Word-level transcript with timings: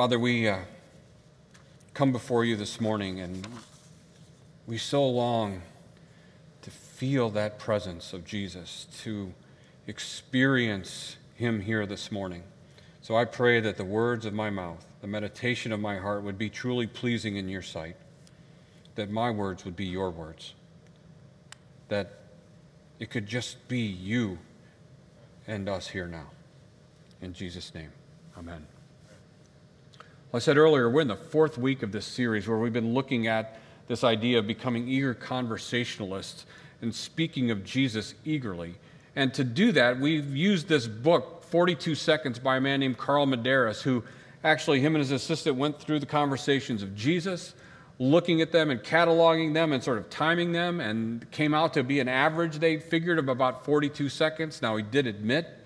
Father, 0.00 0.18
we 0.18 0.48
uh, 0.48 0.60
come 1.92 2.10
before 2.10 2.42
you 2.42 2.56
this 2.56 2.80
morning 2.80 3.20
and 3.20 3.46
we 4.66 4.78
so 4.78 5.06
long 5.06 5.60
to 6.62 6.70
feel 6.70 7.28
that 7.28 7.58
presence 7.58 8.14
of 8.14 8.24
Jesus, 8.24 8.86
to 9.02 9.34
experience 9.86 11.18
him 11.34 11.60
here 11.60 11.84
this 11.84 12.10
morning. 12.10 12.44
So 13.02 13.14
I 13.14 13.26
pray 13.26 13.60
that 13.60 13.76
the 13.76 13.84
words 13.84 14.24
of 14.24 14.32
my 14.32 14.48
mouth, 14.48 14.86
the 15.02 15.06
meditation 15.06 15.70
of 15.70 15.80
my 15.80 15.98
heart 15.98 16.22
would 16.22 16.38
be 16.38 16.48
truly 16.48 16.86
pleasing 16.86 17.36
in 17.36 17.46
your 17.46 17.60
sight, 17.60 17.96
that 18.94 19.10
my 19.10 19.30
words 19.30 19.66
would 19.66 19.76
be 19.76 19.84
your 19.84 20.08
words, 20.08 20.54
that 21.88 22.20
it 22.98 23.10
could 23.10 23.26
just 23.26 23.68
be 23.68 23.80
you 23.80 24.38
and 25.46 25.68
us 25.68 25.88
here 25.88 26.06
now. 26.06 26.30
In 27.20 27.34
Jesus' 27.34 27.74
name, 27.74 27.92
amen. 28.38 28.66
I 30.32 30.38
said 30.38 30.56
earlier, 30.56 30.88
we're 30.88 31.00
in 31.00 31.08
the 31.08 31.16
fourth 31.16 31.58
week 31.58 31.82
of 31.82 31.90
this 31.90 32.06
series 32.06 32.46
where 32.46 32.56
we've 32.56 32.72
been 32.72 32.94
looking 32.94 33.26
at 33.26 33.58
this 33.88 34.04
idea 34.04 34.38
of 34.38 34.46
becoming 34.46 34.86
eager 34.86 35.12
conversationalists 35.12 36.46
and 36.82 36.94
speaking 36.94 37.50
of 37.50 37.64
Jesus 37.64 38.14
eagerly. 38.24 38.76
And 39.16 39.34
to 39.34 39.42
do 39.42 39.72
that, 39.72 39.98
we've 39.98 40.36
used 40.36 40.68
this 40.68 40.86
book, 40.86 41.42
42 41.42 41.96
Seconds, 41.96 42.38
by 42.38 42.58
a 42.58 42.60
man 42.60 42.78
named 42.78 42.96
Carl 42.96 43.26
Medearis, 43.26 43.82
who 43.82 44.04
actually, 44.44 44.78
him 44.78 44.94
and 44.94 45.02
his 45.02 45.10
assistant 45.10 45.56
went 45.56 45.80
through 45.80 45.98
the 45.98 46.06
conversations 46.06 46.84
of 46.84 46.94
Jesus, 46.94 47.54
looking 47.98 48.40
at 48.40 48.52
them 48.52 48.70
and 48.70 48.84
cataloging 48.84 49.52
them 49.52 49.72
and 49.72 49.82
sort 49.82 49.98
of 49.98 50.08
timing 50.10 50.52
them, 50.52 50.78
and 50.78 51.28
came 51.32 51.54
out 51.54 51.74
to 51.74 51.82
be 51.82 51.98
an 51.98 52.08
average, 52.08 52.60
they 52.60 52.78
figured, 52.78 53.18
of 53.18 53.28
about 53.28 53.64
42 53.64 54.08
seconds. 54.08 54.62
Now, 54.62 54.76
he 54.76 54.84
did 54.84 55.08
admit 55.08 55.59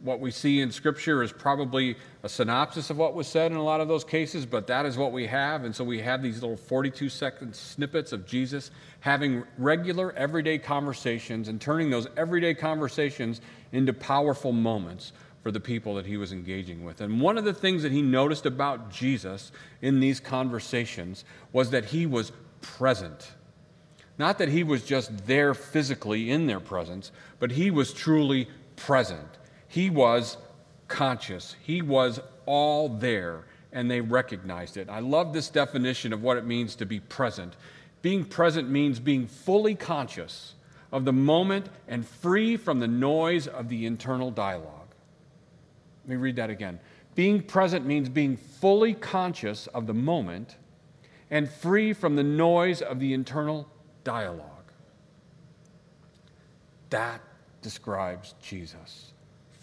what 0.00 0.20
we 0.20 0.30
see 0.30 0.60
in 0.60 0.70
Scripture 0.70 1.22
is 1.22 1.32
probably 1.32 1.96
a 2.22 2.28
synopsis 2.28 2.90
of 2.90 2.98
what 2.98 3.14
was 3.14 3.26
said 3.26 3.50
in 3.50 3.56
a 3.56 3.62
lot 3.62 3.80
of 3.80 3.88
those 3.88 4.04
cases, 4.04 4.46
but 4.46 4.66
that 4.68 4.86
is 4.86 4.96
what 4.96 5.12
we 5.12 5.26
have. 5.26 5.64
And 5.64 5.74
so 5.74 5.82
we 5.84 6.00
have 6.00 6.22
these 6.22 6.40
little 6.40 6.56
42 6.56 7.08
second 7.08 7.54
snippets 7.54 8.12
of 8.12 8.26
Jesus 8.26 8.70
having 9.00 9.44
regular, 9.56 10.12
everyday 10.12 10.58
conversations 10.58 11.48
and 11.48 11.60
turning 11.60 11.90
those 11.90 12.06
everyday 12.16 12.54
conversations 12.54 13.40
into 13.72 13.92
powerful 13.92 14.52
moments 14.52 15.12
for 15.42 15.50
the 15.50 15.60
people 15.60 15.94
that 15.94 16.06
he 16.06 16.16
was 16.16 16.32
engaging 16.32 16.84
with. 16.84 17.00
And 17.00 17.20
one 17.20 17.38
of 17.38 17.44
the 17.44 17.54
things 17.54 17.82
that 17.82 17.92
he 17.92 18.02
noticed 18.02 18.46
about 18.46 18.90
Jesus 18.90 19.52
in 19.82 20.00
these 20.00 20.20
conversations 20.20 21.24
was 21.52 21.70
that 21.70 21.86
he 21.86 22.06
was 22.06 22.32
present. 22.60 23.32
Not 24.18 24.38
that 24.38 24.48
he 24.48 24.64
was 24.64 24.84
just 24.84 25.26
there 25.26 25.54
physically 25.54 26.30
in 26.30 26.46
their 26.46 26.60
presence, 26.60 27.12
but 27.38 27.52
he 27.52 27.70
was 27.70 27.92
truly 27.92 28.48
present. 28.76 29.38
He 29.68 29.90
was 29.90 30.38
conscious, 30.88 31.54
he 31.62 31.82
was 31.82 32.20
all 32.46 32.88
there, 32.88 33.44
and 33.72 33.90
they 33.90 34.00
recognized 34.00 34.78
it. 34.78 34.88
I 34.88 35.00
love 35.00 35.32
this 35.32 35.50
definition 35.50 36.12
of 36.14 36.22
what 36.22 36.38
it 36.38 36.46
means 36.46 36.74
to 36.76 36.86
be 36.86 36.98
present. 36.98 37.54
Being 38.00 38.24
present 38.24 38.70
means 38.70 38.98
being 38.98 39.26
fully 39.26 39.74
conscious 39.74 40.54
of 40.90 41.04
the 41.04 41.12
moment 41.12 41.66
and 41.86 42.06
free 42.06 42.56
from 42.56 42.80
the 42.80 42.88
noise 42.88 43.46
of 43.46 43.68
the 43.68 43.84
internal 43.84 44.30
dialogue. 44.30 44.94
Let 46.04 46.08
me 46.08 46.16
read 46.16 46.36
that 46.36 46.48
again. 46.48 46.80
Being 47.14 47.42
present 47.42 47.84
means 47.84 48.08
being 48.08 48.38
fully 48.38 48.94
conscious 48.94 49.66
of 49.68 49.86
the 49.86 49.94
moment 49.94 50.56
and 51.30 51.50
free 51.50 51.92
from 51.92 52.16
the 52.16 52.22
noise 52.22 52.80
of 52.80 53.00
the 53.00 53.12
internal 53.12 53.68
dialogue. 54.04 54.72
That 56.88 57.20
describes 57.60 58.34
Jesus 58.40 59.12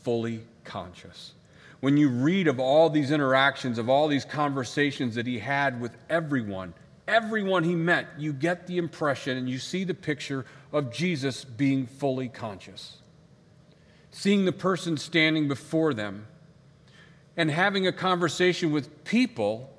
fully 0.05 0.41
conscious. 0.63 1.33
When 1.79 1.97
you 1.97 2.09
read 2.09 2.47
of 2.47 2.59
all 2.59 2.89
these 2.91 3.09
interactions, 3.09 3.79
of 3.79 3.89
all 3.89 4.07
these 4.07 4.23
conversations 4.23 5.15
that 5.15 5.25
he 5.25 5.39
had 5.39 5.81
with 5.81 5.97
everyone, 6.09 6.75
everyone 7.07 7.63
he 7.63 7.75
met, 7.75 8.07
you 8.17 8.31
get 8.31 8.67
the 8.67 8.77
impression 8.77 9.35
and 9.35 9.49
you 9.49 9.57
see 9.57 9.83
the 9.83 9.95
picture 9.95 10.45
of 10.71 10.93
Jesus 10.93 11.43
being 11.43 11.87
fully 11.87 12.29
conscious. 12.29 12.97
Seeing 14.11 14.45
the 14.45 14.51
person 14.51 14.95
standing 14.95 15.47
before 15.47 15.93
them 15.93 16.27
and 17.35 17.49
having 17.49 17.87
a 17.87 17.91
conversation 17.91 18.71
with 18.71 19.03
people 19.05 19.75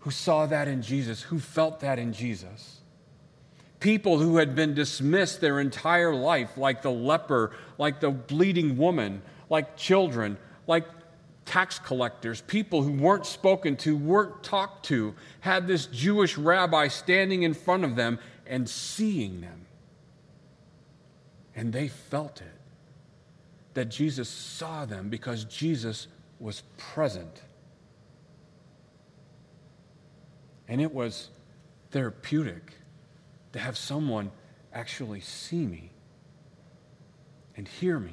who 0.00 0.10
saw 0.10 0.46
that 0.46 0.66
in 0.66 0.82
Jesus, 0.82 1.22
who 1.22 1.38
felt 1.38 1.80
that 1.80 1.98
in 2.00 2.12
Jesus 2.12 2.80
people 3.80 4.18
who 4.18 4.36
had 4.36 4.54
been 4.54 4.74
dismissed 4.74 5.40
their 5.40 5.60
entire 5.60 6.14
life, 6.14 6.56
like 6.56 6.82
the 6.82 6.90
leper, 6.90 7.52
like 7.78 8.00
the 8.00 8.10
bleeding 8.10 8.76
woman, 8.76 9.22
like 9.50 9.76
children, 9.76 10.38
like 10.66 10.86
tax 11.44 11.78
collectors, 11.78 12.40
people 12.42 12.82
who 12.82 12.92
weren't 12.92 13.26
spoken 13.26 13.76
to, 13.76 13.96
weren't 13.96 14.42
talked 14.42 14.86
to, 14.86 15.14
had 15.40 15.66
this 15.66 15.86
Jewish 15.86 16.36
rabbi 16.36 16.88
standing 16.88 17.42
in 17.42 17.54
front 17.54 17.84
of 17.84 17.96
them 17.96 18.18
and 18.46 18.68
seeing 18.68 19.40
them. 19.40 19.66
And 21.54 21.72
they 21.72 21.88
felt 21.88 22.40
it 22.40 22.46
that 23.74 23.86
Jesus 23.86 24.28
saw 24.28 24.84
them 24.84 25.08
because 25.08 25.44
Jesus 25.44 26.08
was 26.40 26.62
present. 26.76 27.42
And 30.68 30.80
it 30.80 30.92
was 30.92 31.30
therapeutic 31.90 32.72
to 33.56 33.62
have 33.62 33.78
someone 33.78 34.30
actually 34.74 35.20
see 35.20 35.64
me 35.64 35.90
and 37.56 37.66
hear 37.66 37.98
me, 37.98 38.12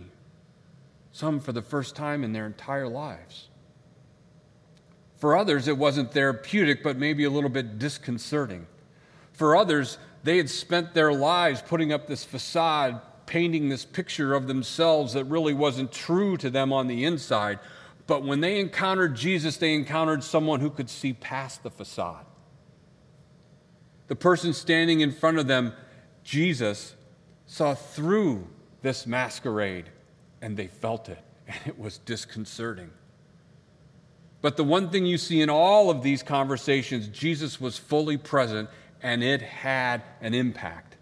some 1.12 1.42
for 1.42 1.52
the 1.52 1.62
first 1.62 1.98
time 1.98 2.24
in 2.24 2.32
their 2.32 2.46
entire 2.46 2.88
lives. 2.88 3.50
For 5.18 5.36
others, 5.36 5.68
it 5.68 5.78
wasn't 5.78 6.14
therapeutic, 6.14 6.82
but 6.82 6.98
maybe 6.98 7.26
a 7.26 7.30
little 7.30 7.50
bit 7.50 7.78
disconcerting. 7.78 8.68
For 9.34 9.58
others, 9.58 9.98
they 10.24 10.38
had 10.38 10.50
spent 10.50 10.94
their 10.94 11.12
lives 11.12 11.62
putting 11.62 11.92
up 11.92 12.08
this 12.08 12.24
facade, 12.24 13.02
painting 13.26 13.68
this 13.68 13.84
picture 13.84 14.34
of 14.34 14.48
themselves 14.48 15.12
that 15.12 15.26
really 15.26 15.54
wasn't 15.54 15.92
true 15.92 16.38
to 16.38 16.50
them 16.50 16.72
on 16.72 16.88
the 16.88 17.04
inside. 17.04 17.60
But 18.08 18.24
when 18.24 18.40
they 18.40 18.62
encountered 18.62 19.14
Jesus, 19.16 19.58
they 19.58 19.74
encountered 19.74 20.24
someone 20.24 20.62
who 20.62 20.70
could 20.70 20.90
see 20.90 21.12
past 21.12 21.64
the 21.64 21.70
facade. 21.70 22.26
The 24.08 24.16
person 24.16 24.54
standing 24.54 25.00
in 25.00 25.12
front 25.12 25.40
of 25.40 25.48
them, 25.48 25.74
Jesus, 26.24 26.96
saw 27.46 27.74
through 27.74 28.48
this 28.82 29.08
masquerade 29.08 29.90
and 30.42 30.58
they 30.58 30.68
felt 30.68 31.10
it, 31.10 31.24
and 31.48 31.58
it 31.66 31.80
was 31.80 32.00
disconcerting. 32.00 32.90
But 34.42 34.58
the 34.58 34.64
one 34.64 34.90
thing 34.90 35.06
you 35.06 35.18
see 35.18 35.42
in 35.42 35.50
all 35.50 35.90
of 35.90 36.04
these 36.04 36.22
conversations, 36.22 37.08
Jesus 37.08 37.62
was 37.62 37.78
fully 37.78 38.18
present 38.18 38.70
and 39.02 39.24
it 39.24 39.42
had 39.42 40.04
an 40.20 40.34
impact. 40.34 40.98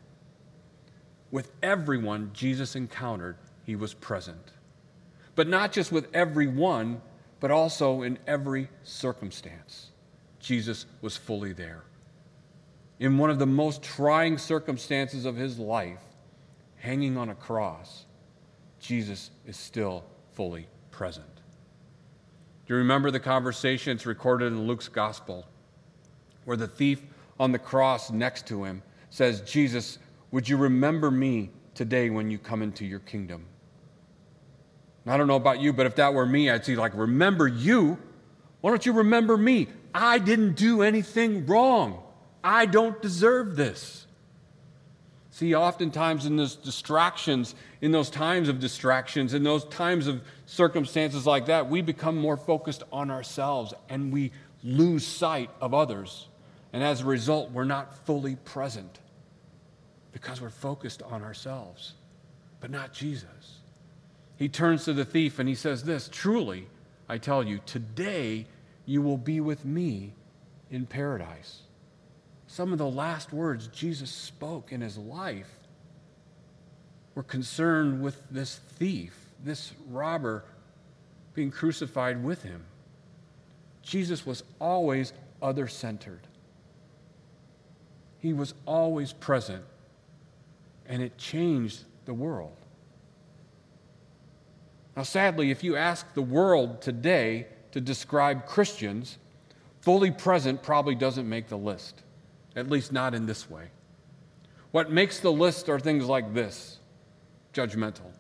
With 1.32 1.52
everyone 1.64 2.32
Jesus 2.34 2.76
encountered, 2.76 3.38
he 3.66 3.76
was 3.76 3.94
present. 3.94 4.52
But 5.36 5.48
not 5.48 5.72
just 5.72 5.92
with 5.92 6.08
everyone, 6.14 7.02
but 7.40 7.50
also 7.50 8.04
in 8.04 8.20
every 8.28 8.70
circumstance. 8.84 9.90
Jesus 10.40 10.86
was 11.02 11.18
fully 11.18 11.54
there 11.54 11.84
in 13.02 13.18
one 13.18 13.32
of 13.32 13.40
the 13.40 13.48
most 13.48 13.82
trying 13.82 14.38
circumstances 14.38 15.26
of 15.26 15.36
his 15.36 15.58
life, 15.58 16.04
hanging 16.76 17.18
on 17.18 17.30
a 17.30 17.36
cross, 17.36 18.06
Jesus 18.80 19.32
is 19.48 19.58
still 19.58 20.04
fully 20.34 20.68
present. 20.92 21.26
Do 22.68 22.76
you 22.76 22.76
remember 22.76 23.10
the 23.10 23.20
conversation? 23.20 23.94
It's 23.94 24.06
recorded 24.06 24.54
in 24.54 24.68
Luke's 24.68 24.88
gospel, 24.88 25.48
where 26.46 26.56
the 26.56 26.68
thief 26.68 27.02
on 27.40 27.52
the 27.52 27.58
cross 27.58 28.12
next 28.12 28.46
to 28.48 28.64
him 28.64 28.84
says, 29.10 29.42
Jesus, 29.42 29.98
would 30.30 30.48
you 30.48 30.56
remember 30.56 31.10
me 31.10 31.50
today 31.74 32.12
when 32.12 32.30
you 32.30 32.38
come 32.38 32.62
into 32.62 32.86
your 32.86 33.00
kingdom? 33.00 33.48
And 35.06 35.14
I 35.14 35.18
don't 35.18 35.26
know 35.26 35.38
about 35.38 35.60
you, 35.60 35.74
but 35.74 35.88
if 35.88 35.96
that 35.96 36.14
were 36.14 36.28
me, 36.28 36.52
I'd 36.52 36.64
say, 36.64 36.76
like, 36.76 36.96
remember 36.96 37.48
you? 37.48 37.98
Why 38.62 38.70
don't 38.70 38.86
you 38.86 38.94
remember 38.94 39.38
me? 39.38 39.70
I 39.92 40.20
didn't 40.20 40.54
do 40.54 40.84
anything 40.84 41.48
wrong. 41.48 42.04
I 42.44 42.66
don't 42.66 43.02
deserve 43.02 43.56
this. 43.56 44.06
See, 45.32 45.56
oftentimes 45.56 46.26
in 46.26 46.36
those 46.36 46.56
distractions, 46.56 47.56
in 47.80 47.92
those 47.92 48.10
times 48.10 48.50
of 48.50 48.60
distractions, 48.60 49.34
in 49.34 49.44
those 49.44 49.64
times 49.66 50.08
of 50.08 50.22
circumstances 50.46 51.26
like 51.26 51.46
that, 51.46 51.70
we 51.70 51.82
become 51.82 52.18
more 52.18 52.38
focused 52.38 52.84
on 52.92 53.10
ourselves 53.10 53.74
and 53.90 54.12
we 54.12 54.32
lose 54.64 55.06
sight 55.08 55.50
of 55.62 55.74
others. 55.74 56.28
And 56.74 56.84
as 56.84 57.02
a 57.02 57.06
result, 57.06 57.52
we're 57.52 57.64
not 57.64 58.06
fully 58.06 58.36
present 58.36 59.00
because 60.12 60.42
we're 60.42 60.50
focused 60.50 61.02
on 61.02 61.24
ourselves, 61.24 61.94
but 62.60 62.70
not 62.70 62.94
Jesus. 62.94 63.60
He 64.36 64.50
turns 64.50 64.86
to 64.86 64.94
the 64.94 65.06
thief 65.06 65.40
and 65.40 65.48
he 65.48 65.56
says, 65.56 65.84
This 65.84 66.10
truly, 66.12 66.68
I 67.08 67.18
tell 67.18 67.42
you, 67.42 67.62
today 67.66 68.48
you 68.86 69.02
will 69.02 69.18
be 69.18 69.40
with 69.40 69.64
me 69.64 70.14
in 70.70 70.86
paradise 70.86 71.62
some 72.52 72.74
of 72.74 72.78
the 72.78 72.86
last 72.86 73.32
words 73.32 73.68
Jesus 73.68 74.12
spoke 74.12 74.74
in 74.74 74.82
his 74.82 74.98
life 74.98 75.50
were 77.16 77.24
concerned 77.24 78.04
with 78.04 78.22
this 78.30 78.58
thief, 78.78 79.18
this 79.42 79.72
robber 79.90 80.44
being 81.34 81.50
crucified 81.50 82.22
with 82.22 82.44
him. 82.44 82.66
Jesus 83.84 84.26
was 84.26 84.44
always 84.60 85.14
other 85.42 85.70
centered. 85.70 86.20
He 88.20 88.34
was 88.34 88.54
always 88.66 89.14
present, 89.14 89.64
and 90.88 91.02
it 91.02 91.18
changed 91.18 91.86
the 92.04 92.14
world. 92.14 92.58
Now, 94.98 95.04
sadly, 95.04 95.52
if 95.52 95.64
you 95.64 95.78
ask 95.78 96.14
the 96.16 96.22
world 96.22 96.82
today 96.82 97.48
to 97.72 97.80
describe 97.80 98.46
Christians, 98.46 99.18
fully 99.80 100.12
present 100.12 100.62
probably 100.62 100.96
doesn't 100.96 101.30
make 101.30 101.48
the 101.48 101.58
list, 101.58 102.04
at 102.56 102.70
least 102.70 102.92
not 102.92 103.14
in 103.14 103.26
this 103.26 103.50
way. 103.50 103.68
What 104.72 104.92
makes 104.92 105.20
the 105.20 105.32
list 105.32 105.70
are 105.70 105.80
things 105.80 106.06
like 106.06 106.34
this 106.34 106.80
judgmental. 107.54 108.12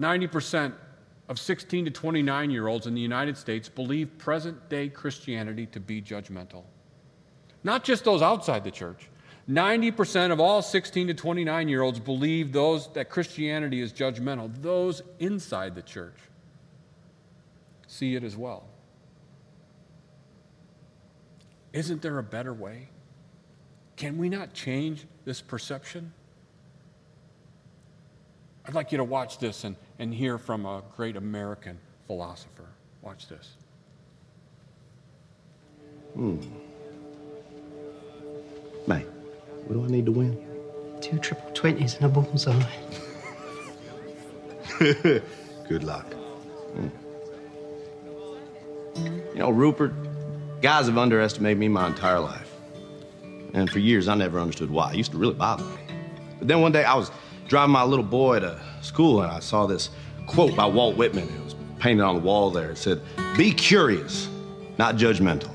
90% 0.00 0.72
of 1.28 1.38
16 1.38 1.86
to 1.86 1.90
29 1.90 2.50
year 2.50 2.68
olds 2.68 2.86
in 2.86 2.94
the 2.94 3.00
United 3.00 3.36
States 3.36 3.68
believe 3.68 4.16
present 4.18 4.68
day 4.68 4.88
Christianity 4.88 5.66
to 5.66 5.80
be 5.80 6.00
judgmental. 6.00 6.62
Not 7.64 7.82
just 7.82 8.04
those 8.04 8.22
outside 8.22 8.62
the 8.62 8.70
church. 8.70 9.08
90% 9.48 10.32
of 10.32 10.40
all 10.40 10.60
16 10.60 11.08
to 11.08 11.14
29 11.14 11.68
year 11.68 11.82
olds 11.82 11.98
believe 11.98 12.52
those 12.52 12.92
that 12.92 13.10
Christianity 13.10 13.80
is 13.80 13.92
judgmental. 13.92 14.50
Those 14.60 15.02
inside 15.18 15.74
the 15.74 15.82
church 15.82 16.16
see 17.86 18.14
it 18.14 18.24
as 18.24 18.36
well. 18.36 18.64
Isn't 21.76 22.00
there 22.00 22.18
a 22.18 22.22
better 22.22 22.54
way? 22.54 22.88
Can 23.96 24.16
we 24.16 24.30
not 24.30 24.54
change 24.54 25.04
this 25.26 25.42
perception? 25.42 26.10
I'd 28.64 28.72
like 28.72 28.92
you 28.92 28.98
to 28.98 29.04
watch 29.04 29.38
this 29.38 29.64
and, 29.64 29.76
and 29.98 30.14
hear 30.14 30.38
from 30.38 30.64
a 30.64 30.82
great 30.96 31.16
American 31.16 31.78
philosopher. 32.06 32.64
Watch 33.02 33.28
this. 33.28 33.56
Hmm. 36.14 36.38
Mate, 38.86 39.06
what 39.66 39.74
do 39.74 39.84
I 39.84 39.88
need 39.88 40.06
to 40.06 40.12
win? 40.12 40.42
Two 41.02 41.18
triple 41.18 41.50
twenties 41.52 41.96
and 41.96 42.06
a 42.06 42.08
bullseye. 42.08 42.62
Good 45.68 45.84
luck. 45.84 46.10
Hmm. 46.72 46.88
You 49.34 49.40
know, 49.40 49.50
Rupert, 49.50 49.92
guys 50.60 50.86
have 50.86 50.98
underestimated 50.98 51.58
me 51.58 51.68
my 51.68 51.86
entire 51.86 52.20
life. 52.20 52.50
And 53.52 53.70
for 53.70 53.78
years, 53.78 54.08
I 54.08 54.14
never 54.14 54.38
understood 54.38 54.70
why. 54.70 54.92
It 54.92 54.96
used 54.96 55.12
to 55.12 55.18
really 55.18 55.34
bother 55.34 55.64
me. 55.64 55.80
But 56.38 56.48
then 56.48 56.60
one 56.60 56.72
day, 56.72 56.84
I 56.84 56.94
was 56.94 57.10
driving 57.48 57.72
my 57.72 57.84
little 57.84 58.04
boy 58.04 58.40
to 58.40 58.60
school, 58.82 59.22
and 59.22 59.30
I 59.30 59.40
saw 59.40 59.66
this 59.66 59.90
quote 60.26 60.54
by 60.56 60.66
Walt 60.66 60.96
Whitman. 60.96 61.28
It 61.28 61.44
was 61.44 61.54
painted 61.78 62.02
on 62.02 62.16
the 62.16 62.20
wall 62.20 62.50
there. 62.50 62.70
It 62.70 62.78
said, 62.78 63.00
Be 63.36 63.52
curious, 63.52 64.28
not 64.78 64.96
judgmental. 64.96 65.50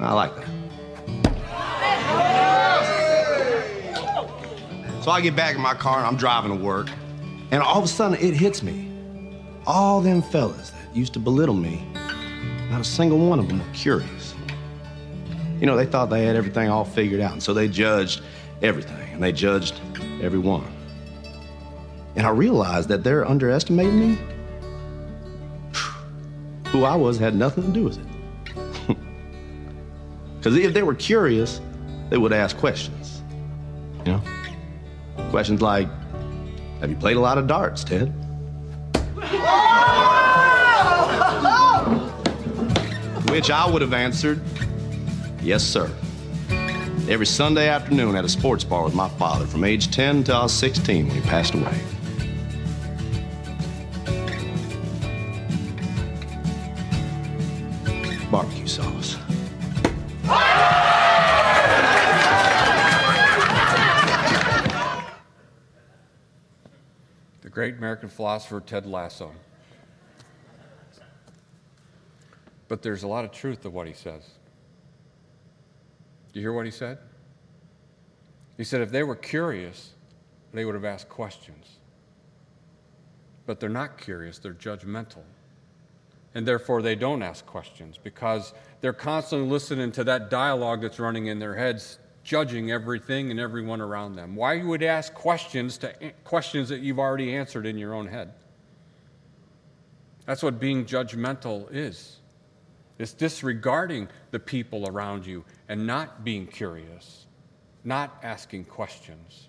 I 0.00 0.12
like 0.12 0.34
that. 0.36 0.48
So 5.02 5.10
I 5.10 5.20
get 5.20 5.36
back 5.36 5.54
in 5.54 5.60
my 5.60 5.74
car 5.74 5.98
and 5.98 6.06
I'm 6.06 6.16
driving 6.16 6.56
to 6.56 6.64
work, 6.64 6.88
and 7.50 7.62
all 7.62 7.78
of 7.78 7.84
a 7.84 7.88
sudden 7.88 8.18
it 8.18 8.34
hits 8.34 8.62
me. 8.62 8.90
All 9.66 10.00
them 10.00 10.22
fellas 10.22 10.70
that 10.70 10.96
used 10.96 11.12
to 11.12 11.18
belittle 11.18 11.54
me, 11.54 11.86
not 12.74 12.80
a 12.80 12.84
single 12.84 13.18
one 13.18 13.38
of 13.38 13.46
them 13.46 13.60
were 13.60 13.72
curious. 13.72 14.34
You 15.60 15.66
know, 15.66 15.76
they 15.76 15.86
thought 15.86 16.10
they 16.10 16.24
had 16.24 16.34
everything 16.34 16.68
all 16.68 16.84
figured 16.84 17.20
out, 17.20 17.30
and 17.30 17.40
so 17.40 17.54
they 17.54 17.68
judged 17.68 18.20
everything, 18.62 19.12
and 19.12 19.22
they 19.22 19.30
judged 19.30 19.80
everyone. 20.20 20.66
And 22.16 22.26
I 22.26 22.30
realized 22.30 22.88
that 22.88 23.04
they're 23.04 23.24
underestimating 23.24 24.00
me. 24.00 24.18
Who 26.70 26.82
I 26.82 26.96
was 26.96 27.16
had 27.16 27.36
nothing 27.36 27.62
to 27.64 27.70
do 27.70 27.84
with 27.84 27.98
it. 27.98 28.06
Because 30.38 30.58
if 30.58 30.74
they 30.74 30.82
were 30.82 30.94
curious, 30.94 31.62
they 32.10 32.18
would 32.18 32.34
ask 32.34 32.58
questions. 32.58 33.22
You 34.04 34.12
know? 34.12 34.22
Questions 35.30 35.62
like, 35.62 35.88
Have 36.80 36.90
you 36.90 36.96
played 36.96 37.16
a 37.16 37.20
lot 37.20 37.38
of 37.38 37.46
darts, 37.46 37.82
Ted? 37.82 38.12
Which 43.34 43.50
I 43.50 43.68
would 43.68 43.82
have 43.82 43.92
answered, 43.92 44.40
Yes, 45.42 45.64
sir. 45.64 45.90
Every 47.08 47.26
Sunday 47.26 47.68
afternoon 47.68 48.14
at 48.14 48.24
a 48.24 48.28
sports 48.28 48.62
bar 48.62 48.84
with 48.84 48.94
my 48.94 49.08
father 49.08 49.44
from 49.44 49.64
age 49.64 49.90
10 49.90 50.18
until 50.18 50.36
I 50.36 50.42
was 50.44 50.52
16 50.52 51.08
when 51.08 51.16
he 51.16 51.20
passed 51.22 51.52
away. 51.52 51.80
Barbecue 58.30 58.68
sauce. 58.68 59.16
The 67.40 67.50
great 67.50 67.78
American 67.78 68.08
philosopher 68.08 68.60
Ted 68.60 68.86
Lasso. 68.86 69.32
But 72.74 72.82
there's 72.82 73.04
a 73.04 73.06
lot 73.06 73.24
of 73.24 73.30
truth 73.30 73.60
to 73.60 73.70
what 73.70 73.86
he 73.86 73.92
says. 73.92 74.28
Do 76.32 76.40
you 76.40 76.44
hear 76.44 76.52
what 76.52 76.64
he 76.64 76.72
said? 76.72 76.98
He 78.56 78.64
said 78.64 78.80
if 78.80 78.90
they 78.90 79.04
were 79.04 79.14
curious, 79.14 79.92
they 80.52 80.64
would 80.64 80.74
have 80.74 80.84
asked 80.84 81.08
questions. 81.08 81.68
But 83.46 83.60
they're 83.60 83.68
not 83.68 83.96
curious, 83.96 84.40
they're 84.40 84.54
judgmental. 84.54 85.22
And 86.34 86.44
therefore, 86.44 86.82
they 86.82 86.96
don't 86.96 87.22
ask 87.22 87.46
questions 87.46 87.96
because 87.96 88.52
they're 88.80 88.92
constantly 88.92 89.48
listening 89.48 89.92
to 89.92 90.02
that 90.02 90.28
dialogue 90.28 90.82
that's 90.82 90.98
running 90.98 91.28
in 91.28 91.38
their 91.38 91.54
heads, 91.54 92.00
judging 92.24 92.72
everything 92.72 93.30
and 93.30 93.38
everyone 93.38 93.80
around 93.80 94.16
them. 94.16 94.34
Why 94.34 94.54
you 94.54 94.66
would 94.66 94.82
ask 94.82 95.14
questions 95.14 95.78
to 95.78 95.94
questions 96.24 96.70
that 96.70 96.80
you've 96.80 96.98
already 96.98 97.36
answered 97.36 97.66
in 97.66 97.78
your 97.78 97.94
own 97.94 98.08
head? 98.08 98.34
That's 100.26 100.42
what 100.42 100.58
being 100.58 100.84
judgmental 100.84 101.68
is. 101.70 102.18
It's 102.98 103.12
disregarding 103.12 104.08
the 104.30 104.38
people 104.38 104.88
around 104.88 105.26
you 105.26 105.44
and 105.68 105.86
not 105.86 106.24
being 106.24 106.46
curious, 106.46 107.26
not 107.82 108.16
asking 108.22 108.66
questions. 108.66 109.48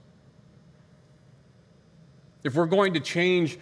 If 2.44 2.56
we're 2.56 2.66
going 2.66 2.94
to 2.94 3.00
change 3.00 3.58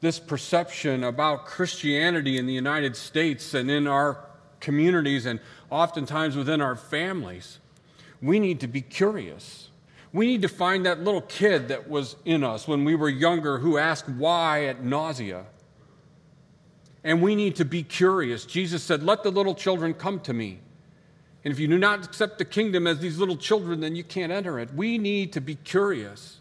this 0.00 0.18
perception 0.18 1.04
about 1.04 1.44
Christianity 1.44 2.38
in 2.38 2.46
the 2.46 2.54
United 2.54 2.96
States 2.96 3.52
and 3.54 3.70
in 3.70 3.86
our 3.86 4.24
communities 4.60 5.26
and 5.26 5.40
oftentimes 5.70 6.36
within 6.36 6.60
our 6.60 6.76
families, 6.76 7.58
we 8.22 8.38
need 8.38 8.60
to 8.60 8.66
be 8.66 8.80
curious. 8.80 9.68
We 10.12 10.26
need 10.26 10.42
to 10.42 10.48
find 10.48 10.86
that 10.86 11.04
little 11.04 11.20
kid 11.22 11.68
that 11.68 11.88
was 11.88 12.16
in 12.24 12.42
us 12.42 12.66
when 12.66 12.84
we 12.84 12.94
were 12.94 13.08
younger 13.08 13.58
who 13.58 13.78
asked 13.78 14.08
why 14.08 14.64
at 14.64 14.82
nausea. 14.82 15.44
And 17.02 17.22
we 17.22 17.34
need 17.34 17.56
to 17.56 17.64
be 17.64 17.82
curious. 17.82 18.44
Jesus 18.44 18.82
said, 18.82 19.02
Let 19.02 19.22
the 19.22 19.30
little 19.30 19.54
children 19.54 19.94
come 19.94 20.20
to 20.20 20.32
me. 20.32 20.60
And 21.44 21.52
if 21.52 21.58
you 21.58 21.66
do 21.68 21.78
not 21.78 22.04
accept 22.04 22.38
the 22.38 22.44
kingdom 22.44 22.86
as 22.86 22.98
these 22.98 23.18
little 23.18 23.36
children, 23.36 23.80
then 23.80 23.96
you 23.96 24.04
can't 24.04 24.30
enter 24.30 24.58
it. 24.58 24.74
We 24.74 24.98
need 24.98 25.32
to 25.32 25.40
be 25.40 25.54
curious 25.54 26.40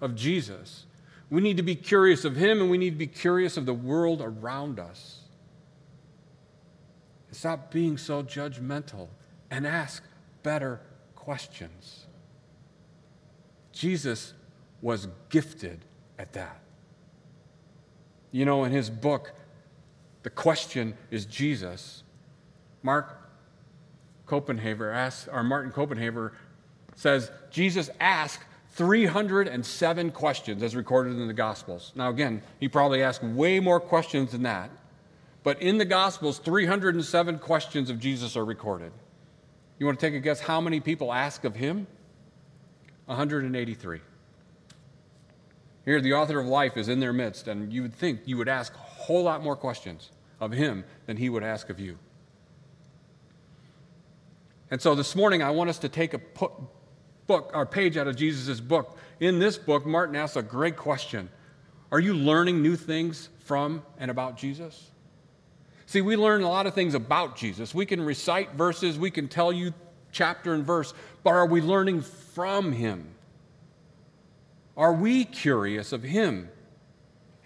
of 0.00 0.16
Jesus. 0.16 0.86
We 1.30 1.40
need 1.40 1.56
to 1.56 1.62
be 1.62 1.76
curious 1.76 2.24
of 2.24 2.36
Him, 2.36 2.60
and 2.60 2.70
we 2.70 2.78
need 2.78 2.90
to 2.90 2.96
be 2.96 3.06
curious 3.06 3.56
of 3.56 3.66
the 3.66 3.74
world 3.74 4.20
around 4.20 4.80
us. 4.80 5.20
Stop 7.30 7.70
being 7.70 7.98
so 7.98 8.22
judgmental 8.22 9.08
and 9.50 9.66
ask 9.66 10.02
better 10.42 10.80
questions. 11.14 12.06
Jesus 13.72 14.32
was 14.80 15.08
gifted 15.28 15.84
at 16.18 16.32
that. 16.32 16.60
You 18.32 18.44
know, 18.44 18.64
in 18.64 18.72
his 18.72 18.90
book, 18.90 19.32
The 20.26 20.30
Question 20.30 20.94
is 21.12 21.24
Jesus, 21.24 22.02
Mark 22.82 23.16
Copenhaver 24.26 24.92
asks, 24.92 25.28
or 25.28 25.44
Martin 25.44 25.70
Copenhaver 25.70 26.32
says, 26.96 27.30
Jesus 27.52 27.90
asked 28.00 28.42
307 28.72 30.10
questions 30.10 30.64
as 30.64 30.74
recorded 30.74 31.12
in 31.12 31.28
the 31.28 31.32
Gospels. 31.32 31.92
Now, 31.94 32.10
again, 32.10 32.42
he 32.58 32.66
probably 32.66 33.04
asked 33.04 33.22
way 33.22 33.60
more 33.60 33.78
questions 33.78 34.32
than 34.32 34.42
that. 34.42 34.68
But 35.44 35.62
in 35.62 35.78
the 35.78 35.84
Gospels, 35.84 36.38
307 36.38 37.38
questions 37.38 37.88
of 37.88 38.00
Jesus 38.00 38.36
are 38.36 38.44
recorded. 38.44 38.90
You 39.78 39.86
want 39.86 40.00
to 40.00 40.04
take 40.04 40.16
a 40.16 40.20
guess 40.20 40.40
how 40.40 40.60
many 40.60 40.80
people 40.80 41.12
ask 41.12 41.44
of 41.44 41.54
him? 41.54 41.86
183. 43.04 44.00
Here, 45.86 46.00
the 46.00 46.14
author 46.14 46.40
of 46.40 46.46
life 46.46 46.76
is 46.76 46.88
in 46.88 46.98
their 46.98 47.12
midst, 47.12 47.46
and 47.46 47.72
you 47.72 47.80
would 47.80 47.94
think 47.94 48.22
you 48.26 48.36
would 48.36 48.48
ask 48.48 48.74
a 48.74 48.78
whole 48.78 49.22
lot 49.22 49.42
more 49.42 49.54
questions 49.54 50.10
of 50.40 50.50
him 50.50 50.84
than 51.06 51.16
he 51.16 51.30
would 51.30 51.44
ask 51.44 51.70
of 51.70 51.78
you. 51.78 51.96
And 54.68 54.82
so 54.82 54.96
this 54.96 55.14
morning, 55.14 55.44
I 55.44 55.50
want 55.50 55.70
us 55.70 55.78
to 55.78 55.88
take 55.88 56.12
a 56.12 56.18
book, 56.18 57.52
our 57.54 57.64
page 57.64 57.96
out 57.96 58.08
of 58.08 58.16
Jesus' 58.16 58.60
book. 58.60 58.98
In 59.20 59.38
this 59.38 59.56
book, 59.56 59.86
Martin 59.86 60.16
asks 60.16 60.36
a 60.36 60.42
great 60.42 60.76
question 60.76 61.30
Are 61.92 62.00
you 62.00 62.14
learning 62.14 62.62
new 62.62 62.74
things 62.74 63.28
from 63.44 63.84
and 63.96 64.10
about 64.10 64.36
Jesus? 64.36 64.90
See, 65.86 66.00
we 66.00 66.16
learn 66.16 66.42
a 66.42 66.48
lot 66.48 66.66
of 66.66 66.74
things 66.74 66.94
about 66.94 67.36
Jesus. 67.36 67.72
We 67.72 67.86
can 67.86 68.04
recite 68.04 68.54
verses, 68.54 68.98
we 68.98 69.12
can 69.12 69.28
tell 69.28 69.52
you 69.52 69.72
chapter 70.10 70.52
and 70.52 70.66
verse, 70.66 70.92
but 71.22 71.30
are 71.30 71.46
we 71.46 71.60
learning 71.60 72.00
from 72.02 72.72
him? 72.72 73.15
Are 74.76 74.92
we 74.92 75.24
curious 75.24 75.92
of 75.92 76.02
him 76.02 76.50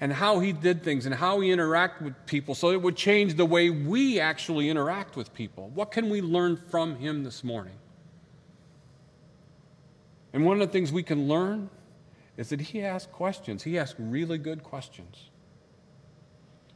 and 0.01 0.13
how 0.13 0.41
he 0.41 0.53
did 0.53 0.83
things 0.83 1.07
and 1.07 1.15
how 1.15 1.41
he 1.41 1.51
interacted 1.51 2.03
with 2.03 2.27
people 2.27 2.55
so 2.55 2.71
it 2.71 2.83
would 2.83 2.97
change 2.97 3.35
the 3.35 3.47
way 3.47 3.71
we 3.71 4.19
actually 4.19 4.69
interact 4.69 5.15
with 5.17 5.33
people? 5.33 5.71
What 5.71 5.93
can 5.93 6.11
we 6.11 6.21
learn 6.21 6.57
from 6.57 6.97
him 6.97 7.23
this 7.23 7.45
morning? 7.45 7.75
And 10.33 10.45
one 10.45 10.61
of 10.61 10.67
the 10.67 10.73
things 10.73 10.93
we 10.93 11.03
can 11.03 11.29
learn 11.29 11.71
is 12.37 12.49
that 12.49 12.61
he 12.61 12.83
asked 12.83 13.13
questions. 13.13 13.63
He 13.63 13.79
asked 13.79 13.97
really 13.99 14.39
good 14.39 14.65
questions. 14.65 15.31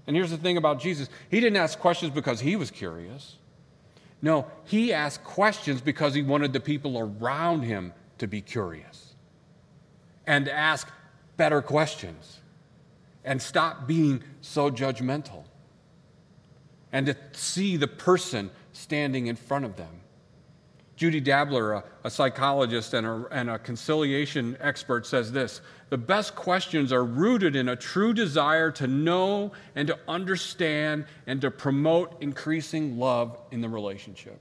And 0.06 0.14
here's 0.14 0.30
the 0.30 0.36
thing 0.36 0.56
about 0.56 0.80
Jesus 0.80 1.08
He 1.30 1.40
didn't 1.40 1.56
ask 1.56 1.78
questions 1.78 2.12
because 2.12 2.40
he 2.40 2.54
was 2.56 2.70
curious. 2.70 3.38
No, 4.22 4.46
he 4.64 4.92
asked 4.92 5.24
questions 5.24 5.80
because 5.80 6.14
he 6.14 6.22
wanted 6.22 6.52
the 6.52 6.60
people 6.60 6.98
around 6.98 7.62
him 7.62 7.92
to 8.18 8.26
be 8.26 8.40
curious 8.40 9.03
and 10.26 10.48
ask 10.48 10.88
better 11.36 11.60
questions 11.62 12.40
and 13.24 13.40
stop 13.40 13.86
being 13.86 14.22
so 14.40 14.70
judgmental 14.70 15.44
and 16.92 17.06
to 17.06 17.16
see 17.32 17.76
the 17.76 17.88
person 17.88 18.50
standing 18.72 19.26
in 19.26 19.36
front 19.36 19.64
of 19.64 19.76
them. 19.76 20.00
Judy 20.96 21.20
Dabler, 21.20 21.78
a, 21.78 21.84
a 22.04 22.10
psychologist 22.10 22.94
and 22.94 23.04
a, 23.04 23.26
and 23.32 23.50
a 23.50 23.58
conciliation 23.58 24.56
expert, 24.60 25.04
says 25.06 25.32
this 25.32 25.60
The 25.90 25.98
best 25.98 26.36
questions 26.36 26.92
are 26.92 27.04
rooted 27.04 27.56
in 27.56 27.68
a 27.68 27.76
true 27.76 28.12
desire 28.12 28.70
to 28.72 28.86
know 28.86 29.52
and 29.74 29.88
to 29.88 29.98
understand 30.06 31.06
and 31.26 31.40
to 31.40 31.50
promote 31.50 32.22
increasing 32.22 32.96
love 32.96 33.36
in 33.50 33.60
the 33.60 33.68
relationship. 33.68 34.40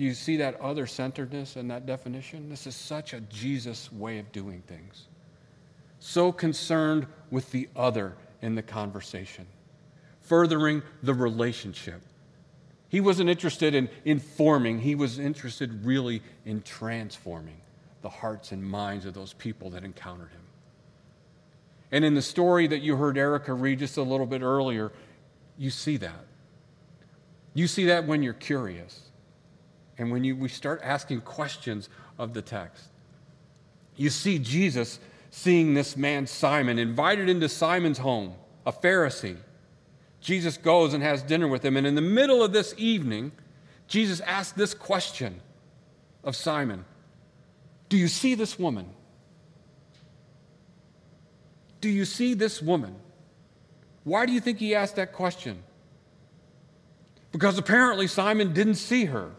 Do 0.00 0.06
you 0.06 0.14
see 0.14 0.38
that 0.38 0.58
other 0.62 0.86
centeredness 0.86 1.56
in 1.56 1.68
that 1.68 1.84
definition? 1.84 2.48
This 2.48 2.66
is 2.66 2.74
such 2.74 3.12
a 3.12 3.20
Jesus 3.20 3.92
way 3.92 4.18
of 4.18 4.32
doing 4.32 4.62
things. 4.66 5.08
So 5.98 6.32
concerned 6.32 7.06
with 7.30 7.50
the 7.50 7.68
other 7.76 8.14
in 8.40 8.54
the 8.54 8.62
conversation, 8.62 9.44
furthering 10.22 10.80
the 11.02 11.12
relationship 11.12 12.00
he 12.88 13.02
wasn't 13.02 13.28
interested 13.28 13.74
in 13.74 13.90
informing, 14.06 14.78
he 14.80 14.94
was 14.94 15.18
interested 15.18 15.84
really 15.84 16.22
in 16.46 16.62
transforming 16.62 17.60
the 18.00 18.08
hearts 18.08 18.52
and 18.52 18.64
minds 18.64 19.04
of 19.04 19.12
those 19.12 19.34
people 19.34 19.68
that 19.68 19.84
encountered 19.84 20.30
him. 20.30 20.40
And 21.92 22.06
in 22.06 22.14
the 22.14 22.22
story 22.22 22.66
that 22.68 22.80
you 22.80 22.96
heard 22.96 23.18
Erica 23.18 23.52
read 23.52 23.80
just 23.80 23.98
a 23.98 24.02
little 24.02 24.24
bit 24.24 24.40
earlier, 24.40 24.92
you 25.58 25.68
see 25.68 25.98
that. 25.98 26.24
You 27.52 27.66
see 27.66 27.84
that 27.84 28.06
when 28.06 28.22
you're 28.22 28.32
curious 28.32 29.09
and 30.00 30.10
when 30.10 30.24
you, 30.24 30.34
we 30.34 30.48
start 30.48 30.80
asking 30.82 31.20
questions 31.20 31.88
of 32.18 32.34
the 32.34 32.42
text. 32.42 32.86
You 33.96 34.10
see 34.10 34.38
Jesus 34.38 34.98
seeing 35.30 35.74
this 35.74 35.96
man, 35.96 36.26
Simon, 36.26 36.78
invited 36.78 37.28
into 37.28 37.48
Simon's 37.48 37.98
home, 37.98 38.34
a 38.66 38.72
Pharisee 38.72 39.36
Jesus 40.20 40.58
goes 40.58 40.92
and 40.92 41.02
has 41.02 41.22
dinner 41.22 41.48
with 41.48 41.64
him. 41.64 41.76
And 41.76 41.86
in 41.86 41.94
the 41.94 42.02
middle 42.02 42.42
of 42.42 42.52
this 42.52 42.74
evening, 42.76 43.32
Jesus 43.88 44.20
asks 44.20 44.52
this 44.52 44.74
question 44.74 45.40
of 46.22 46.36
Simon 46.36 46.84
Do 47.88 47.96
you 47.96 48.08
see 48.08 48.34
this 48.34 48.58
woman? 48.58 48.86
Do 51.80 51.88
you 51.88 52.04
see 52.04 52.34
this 52.34 52.60
woman? 52.60 52.94
Why 54.04 54.26
do 54.26 54.32
you 54.32 54.40
think 54.40 54.58
he 54.58 54.74
asked 54.74 54.96
that 54.96 55.12
question? 55.14 55.62
Because 57.32 57.56
apparently 57.56 58.06
Simon 58.06 58.52
didn't 58.52 58.74
see 58.74 59.06
her. 59.06 59.30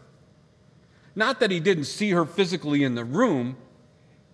Not 1.14 1.40
that 1.40 1.50
he 1.50 1.60
didn't 1.60 1.84
see 1.84 2.10
her 2.10 2.24
physically 2.24 2.84
in 2.84 2.94
the 2.94 3.04
room, 3.04 3.56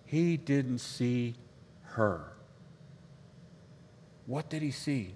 he 0.05 0.37
didn't 0.37 0.79
see 0.79 1.35
her. 1.83 2.33
What 4.25 4.49
did 4.49 4.61
he 4.61 4.71
see? 4.71 5.15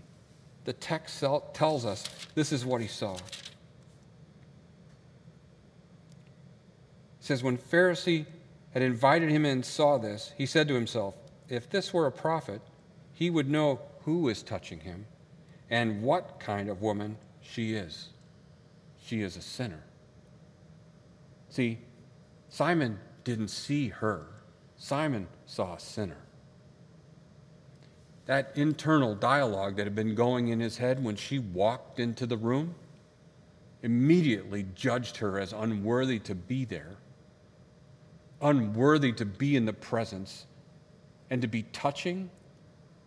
the 0.65 0.73
text 0.73 1.23
tells 1.53 1.85
us 1.85 2.07
this 2.35 2.51
is 2.51 2.65
what 2.65 2.81
he 2.81 2.87
saw. 2.87 3.15
It 3.15 3.21
says, 7.19 7.43
When 7.43 7.57
Pharisee 7.57 8.25
had 8.71 8.81
invited 8.81 9.29
him 9.29 9.45
in 9.45 9.51
and 9.51 9.65
saw 9.65 9.97
this, 9.97 10.33
he 10.37 10.45
said 10.45 10.67
to 10.69 10.73
himself, 10.73 11.15
If 11.49 11.69
this 11.69 11.93
were 11.93 12.07
a 12.07 12.11
prophet, 12.11 12.61
he 13.13 13.29
would 13.29 13.49
know 13.49 13.79
who 14.01 14.29
is 14.29 14.41
touching 14.41 14.79
him 14.79 15.05
and 15.69 16.01
what 16.01 16.39
kind 16.39 16.69
of 16.69 16.81
woman 16.81 17.17
she 17.41 17.73
is. 17.73 18.09
She 19.05 19.21
is 19.21 19.37
a 19.37 19.41
sinner. 19.41 19.83
See, 21.53 21.77
Simon 22.49 22.99
didn't 23.23 23.49
see 23.49 23.89
her, 23.89 24.25
Simon 24.75 25.27
saw 25.45 25.75
a 25.75 25.79
sinner 25.79 26.17
that 28.25 28.51
internal 28.55 29.13
dialogue 29.13 29.75
that 29.75 29.85
had 29.85 29.95
been 29.95 30.15
going 30.15 30.47
in 30.47 30.59
his 30.59 30.77
head 30.77 31.03
when 31.03 31.15
she 31.15 31.39
walked 31.39 31.99
into 31.99 32.25
the 32.25 32.37
room 32.37 32.73
immediately 33.83 34.65
judged 34.73 35.17
her 35.17 35.39
as 35.39 35.53
unworthy 35.53 36.17
to 36.17 36.33
be 36.33 36.65
there, 36.65 36.95
unworthy 38.41 39.11
to 39.11 39.25
be 39.25 39.55
in 39.55 39.65
the 39.65 39.73
presence 39.73 40.47
and 41.29 41.39
to 41.41 41.47
be 41.47 41.61
touching 41.73 42.31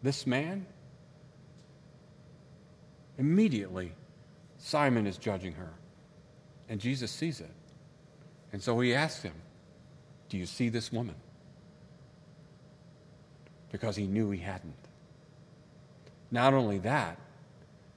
this 0.05 0.25
man. 0.25 0.65
Immediately, 3.19 3.93
Simon 4.59 5.05
is 5.05 5.19
judging 5.19 5.55
her, 5.55 5.73
and 6.69 6.79
Jesus 6.79 7.11
sees 7.11 7.41
it. 7.41 7.50
And 8.57 8.63
so 8.63 8.81
he 8.81 8.95
asked 8.95 9.23
him, 9.23 9.35
Do 10.31 10.39
you 10.39 10.47
see 10.47 10.71
this 10.71 10.91
woman? 10.91 11.17
Because 13.71 13.97
he 13.97 14.07
knew 14.07 14.31
he 14.31 14.39
hadn't. 14.39 14.73
Not 16.31 16.55
only 16.55 16.79
that, 16.79 17.19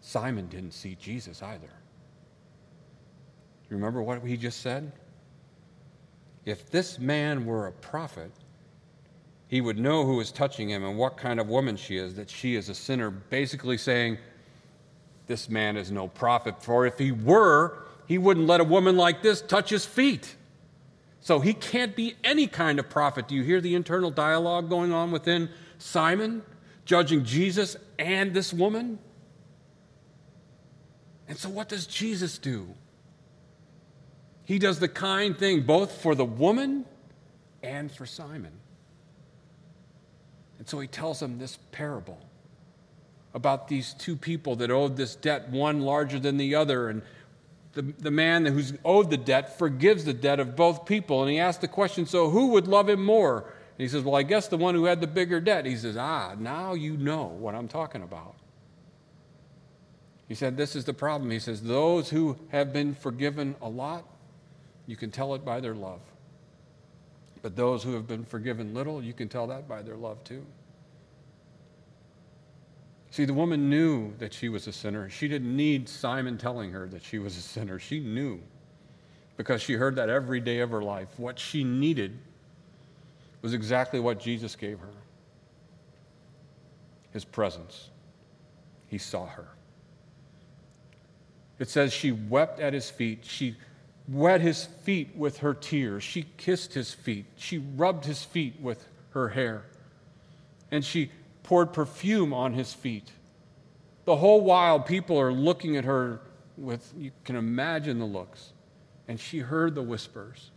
Simon 0.02 0.48
didn't 0.48 0.74
see 0.74 0.98
Jesus 1.00 1.42
either. 1.42 1.70
Remember 3.70 4.02
what 4.02 4.22
he 4.22 4.36
just 4.36 4.60
said? 4.60 4.92
If 6.44 6.70
this 6.70 7.00
man 7.00 7.46
were 7.46 7.68
a 7.68 7.72
prophet, 7.72 8.32
he 9.48 9.62
would 9.62 9.80
know 9.80 10.04
who 10.04 10.20
is 10.20 10.30
touching 10.30 10.70
him 10.70 10.84
and 10.84 10.98
what 10.98 11.16
kind 11.16 11.40
of 11.40 11.48
woman 11.48 11.78
she 11.78 11.96
is, 11.96 12.16
that 12.16 12.30
she 12.30 12.56
is 12.58 12.68
a 12.68 12.76
sinner, 12.76 13.10
basically 13.10 13.78
saying, 13.78 14.18
This 15.26 15.50
man 15.50 15.78
is 15.78 15.90
no 15.90 16.10
prophet, 16.10 16.62
for 16.62 16.86
if 16.86 17.00
he 17.00 17.14
were, 17.14 17.86
he 18.08 18.18
wouldn't 18.18 18.46
let 18.46 18.60
a 18.60 18.66
woman 18.66 18.98
like 18.98 19.22
this 19.22 19.42
touch 19.42 19.70
his 19.70 19.86
feet. 19.86 20.36
So 21.22 21.40
he 21.40 21.54
can't 21.54 21.96
be 21.96 22.16
any 22.24 22.48
kind 22.48 22.80
of 22.80 22.90
prophet. 22.90 23.28
Do 23.28 23.36
you 23.36 23.44
hear 23.44 23.62
the 23.62 23.76
internal 23.76 24.12
dialogue 24.12 24.70
going 24.70 24.94
on 24.94 25.12
within 25.12 25.50
Simon? 25.78 26.44
judging 26.90 27.24
Jesus 27.24 27.78
and 28.00 28.34
this 28.34 28.52
woman. 28.52 28.98
And 31.28 31.38
so, 31.38 31.48
what 31.48 31.70
does 31.70 31.86
Jesus 31.86 32.40
do? 32.40 32.68
He 34.44 34.58
does 34.58 34.80
the 34.80 34.88
kind 34.88 35.38
thing 35.38 35.62
both 35.62 36.02
for 36.02 36.16
the 36.16 36.26
woman 36.26 36.86
and 37.62 37.92
for 37.92 38.08
Simon. 38.08 38.54
And 40.58 40.68
so 40.68 40.80
he 40.80 40.88
tells 40.88 41.20
them 41.20 41.38
this 41.38 41.60
parable 41.72 42.18
about 43.36 43.68
these 43.68 43.94
two 43.94 44.16
people 44.16 44.56
that 44.56 44.72
owed 44.72 44.98
this 44.98 45.16
debt, 45.16 45.48
one 45.50 45.82
larger 45.82 46.18
than 46.18 46.38
the 46.38 46.56
other. 46.56 46.90
And 46.90 47.04
the, 47.74 47.82
the 47.82 48.12
man 48.12 48.46
who's 48.46 48.74
owed 48.84 49.10
the 49.10 49.18
debt 49.18 49.58
forgives 49.58 50.06
the 50.06 50.14
debt 50.14 50.40
of 50.40 50.56
both 50.56 50.86
people. 50.86 51.22
And 51.22 51.32
he 51.32 51.40
asks 51.40 51.62
the 51.62 51.68
question 51.68 52.06
so 52.06 52.30
who 52.30 52.48
would 52.48 52.68
love 52.68 52.90
him 52.90 53.04
more? 53.04 53.40
And 53.42 53.84
he 53.84 53.88
says, 53.88 54.04
Well, 54.04 54.16
I 54.16 54.24
guess 54.24 54.48
the 54.48 54.58
one 54.58 54.76
who 54.76 54.86
had 54.86 55.02
the 55.02 55.08
bigger 55.08 55.40
debt. 55.40 55.66
He 55.66 55.78
says, 55.78 55.96
Ah, 55.98 56.36
now 56.38 56.74
you 56.74 56.98
know 56.98 57.26
what 57.26 57.56
I'm 57.56 57.68
talking 57.68 58.04
about. 58.04 58.36
He 60.28 60.36
said, 60.36 60.58
This 60.58 60.76
is 60.76 60.86
the 60.86 60.94
problem. 60.94 61.32
He 61.32 61.40
says, 61.40 61.62
Those 61.62 62.10
who 62.10 62.38
have 62.50 62.74
been 62.74 62.94
forgiven 62.94 63.56
a 63.62 63.70
lot, 63.70 64.04
you 64.86 64.96
can 64.96 65.12
tell 65.12 65.34
it 65.36 65.46
by 65.46 65.60
their 65.60 65.76
love. 65.76 66.02
But 67.42 67.56
those 67.56 67.84
who 67.84 67.94
have 67.94 68.08
been 68.08 68.26
forgiven 68.26 68.74
little, 68.74 69.02
you 69.02 69.14
can 69.14 69.30
tell 69.30 69.48
that 69.48 69.68
by 69.68 69.82
their 69.82 69.96
love 69.96 70.24
too. 70.24 70.46
See, 73.12 73.26
the 73.26 73.34
woman 73.34 73.70
knew 73.70 74.14
that 74.20 74.34
she 74.34 74.50
was 74.50 74.68
a 74.68 74.72
sinner. 74.72 75.10
She 75.10 75.28
didn't 75.28 75.56
need 75.56 75.90
Simon 75.90 76.38
telling 76.38 76.72
her 76.72 76.88
that 76.90 77.04
she 77.04 77.18
was 77.18 77.36
a 77.38 77.42
sinner. 77.42 77.80
She 77.80 78.00
knew 78.00 78.40
because 79.36 79.62
she 79.62 79.74
heard 79.74 79.96
that 79.96 80.10
every 80.10 80.40
day 80.40 80.60
of 80.60 80.70
her 80.70 80.82
life. 80.82 81.08
What 81.18 81.40
she 81.40 81.64
needed 81.64 82.18
was 83.42 83.54
exactly 83.54 84.00
what 84.00 84.20
Jesus 84.20 84.56
gave 84.56 84.80
her 84.80 84.90
his 87.12 87.26
presence. 87.26 87.90
He 88.88 88.98
saw 88.98 89.26
her. 89.26 89.48
It 91.58 91.70
says 91.70 91.92
she 91.92 92.12
wept 92.12 92.60
at 92.60 92.74
his 92.74 92.90
feet. 92.90 93.20
She 93.24 93.56
wet 94.08 94.42
his 94.42 94.66
feet 94.66 95.16
with 95.16 95.40
her 95.40 95.54
tears. 95.54 96.04
She 96.04 96.26
kissed 96.38 96.74
his 96.74 96.94
feet. 96.94 97.26
She 97.36 97.58
rubbed 97.58 98.06
his 98.06 98.24
feet 98.24 98.60
with 98.62 98.88
her 99.12 99.30
hair. 99.30 99.64
And 100.72 100.86
she 100.86 101.12
poured 101.44 101.74
perfume 101.74 102.34
on 102.34 102.54
his 102.54 102.74
feet. 102.74 103.12
The 104.06 104.16
whole 104.16 104.42
while, 104.42 104.80
people 104.80 105.20
are 105.20 105.32
looking 105.32 105.78
at 105.78 105.86
her 105.86 106.22
with, 106.58 106.94
you 106.98 107.12
can 107.24 107.36
imagine 107.36 108.00
the 108.00 108.06
looks. 108.06 108.54
And 109.08 109.20
she 109.20 109.40
heard 109.40 109.76
the 109.76 109.82
whispers. 109.82 110.52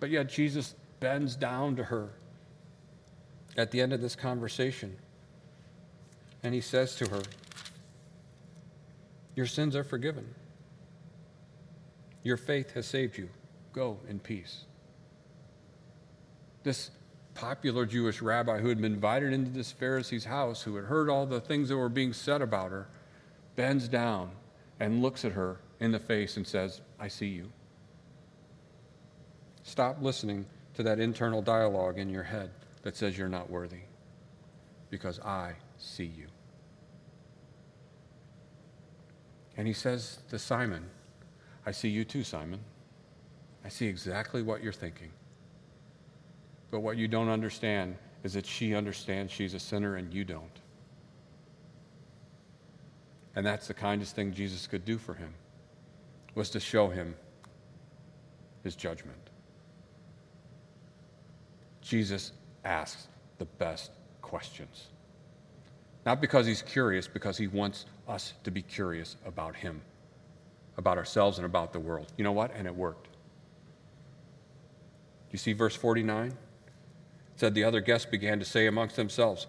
But 0.00 0.10
yet, 0.10 0.28
Jesus 0.28 0.74
bends 1.00 1.36
down 1.36 1.76
to 1.76 1.84
her 1.84 2.10
at 3.56 3.70
the 3.70 3.80
end 3.80 3.92
of 3.92 4.00
this 4.00 4.16
conversation. 4.16 4.96
And 6.42 6.54
he 6.54 6.60
says 6.60 6.94
to 6.96 7.08
her, 7.08 7.22
Your 9.34 9.46
sins 9.46 9.74
are 9.76 9.84
forgiven. 9.84 10.26
Your 12.22 12.36
faith 12.36 12.72
has 12.72 12.86
saved 12.86 13.16
you. 13.16 13.28
Go 13.72 13.98
in 14.08 14.18
peace. 14.18 14.64
This 16.62 16.90
popular 17.34 17.84
Jewish 17.84 18.22
rabbi 18.22 18.60
who 18.60 18.68
had 18.68 18.80
been 18.80 18.94
invited 18.94 19.32
into 19.32 19.50
this 19.50 19.72
Pharisee's 19.72 20.24
house, 20.24 20.62
who 20.62 20.76
had 20.76 20.86
heard 20.86 21.08
all 21.10 21.26
the 21.26 21.40
things 21.40 21.68
that 21.68 21.76
were 21.76 21.88
being 21.88 22.12
said 22.12 22.40
about 22.40 22.70
her, 22.70 22.88
bends 23.56 23.88
down 23.88 24.30
and 24.80 25.02
looks 25.02 25.24
at 25.24 25.32
her 25.32 25.60
in 25.80 25.92
the 25.92 25.98
face 25.98 26.36
and 26.36 26.46
says, 26.46 26.80
I 26.98 27.08
see 27.08 27.26
you. 27.26 27.50
Stop 29.62 30.00
listening 30.00 30.46
to 30.74 30.82
that 30.82 31.00
internal 31.00 31.42
dialogue 31.42 31.98
in 31.98 32.08
your 32.08 32.22
head 32.22 32.50
that 32.82 32.96
says 32.96 33.16
you're 33.16 33.28
not 33.28 33.50
worthy, 33.50 33.82
because 34.90 35.18
I 35.20 35.54
see 35.78 36.04
you. 36.04 36.26
And 39.56 39.66
he 39.66 39.72
says 39.72 40.18
to 40.30 40.38
Simon, 40.38 40.90
I 41.64 41.70
see 41.70 41.88
you 41.88 42.04
too, 42.04 42.24
Simon. 42.24 42.60
I 43.64 43.68
see 43.68 43.86
exactly 43.86 44.42
what 44.42 44.62
you're 44.62 44.72
thinking. 44.72 45.10
But 46.74 46.80
what 46.80 46.96
you 46.96 47.06
don't 47.06 47.28
understand 47.28 47.94
is 48.24 48.32
that 48.32 48.44
she 48.44 48.74
understands 48.74 49.32
she's 49.32 49.54
a 49.54 49.60
sinner 49.60 49.94
and 49.94 50.12
you 50.12 50.24
don't. 50.24 50.58
And 53.36 53.46
that's 53.46 53.68
the 53.68 53.74
kindest 53.74 54.16
thing 54.16 54.32
Jesus 54.32 54.66
could 54.66 54.84
do 54.84 54.98
for 54.98 55.14
him, 55.14 55.32
was 56.34 56.50
to 56.50 56.58
show 56.58 56.88
him 56.88 57.14
his 58.64 58.74
judgment. 58.74 59.30
Jesus 61.80 62.32
asks 62.64 63.06
the 63.38 63.44
best 63.44 63.92
questions. 64.20 64.88
Not 66.04 66.20
because 66.20 66.44
he's 66.44 66.62
curious, 66.62 67.06
because 67.06 67.38
he 67.38 67.46
wants 67.46 67.86
us 68.08 68.32
to 68.42 68.50
be 68.50 68.62
curious 68.62 69.14
about 69.24 69.54
him, 69.54 69.80
about 70.76 70.98
ourselves, 70.98 71.38
and 71.38 71.46
about 71.46 71.72
the 71.72 71.78
world. 71.78 72.12
You 72.16 72.24
know 72.24 72.32
what? 72.32 72.52
And 72.52 72.66
it 72.66 72.74
worked. 72.74 73.06
You 75.30 75.38
see 75.38 75.52
verse 75.52 75.76
49? 75.76 76.36
Said 77.36 77.54
the 77.54 77.64
other 77.64 77.80
guests 77.80 78.06
began 78.06 78.38
to 78.38 78.44
say 78.44 78.66
amongst 78.66 78.96
themselves, 78.96 79.46